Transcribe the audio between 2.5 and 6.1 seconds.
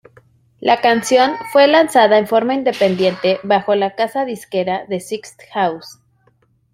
independiente, bajo la casa disquera "The Sixth House".